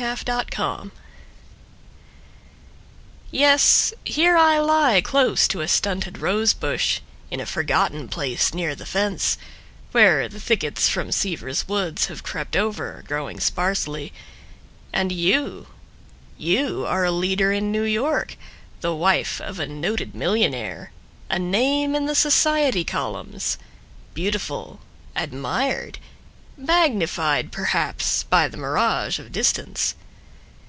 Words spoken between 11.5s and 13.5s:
woods Have crept over, growing